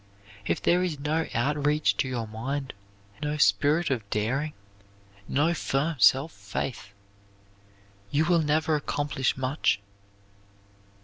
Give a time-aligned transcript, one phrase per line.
[0.47, 2.73] If there is no out reach to your mind,
[3.21, 4.53] no spirit of daring,
[5.27, 6.87] no firm self faith,
[8.09, 9.79] you will never accomplish much.